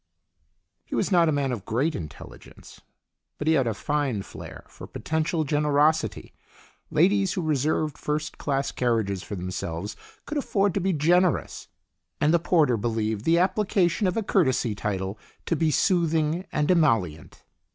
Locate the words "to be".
10.73-10.91, 15.45-15.69